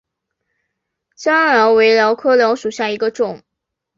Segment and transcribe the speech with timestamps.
[1.17, 3.43] 粘蓼为蓼科蓼属下的一个种。